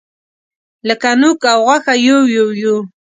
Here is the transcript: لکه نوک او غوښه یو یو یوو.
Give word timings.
لکه 0.87 1.09
نوک 1.21 1.41
او 1.53 1.59
غوښه 1.65 1.93
یو 2.07 2.19
یو 2.35 2.47
یوو. 2.61 2.77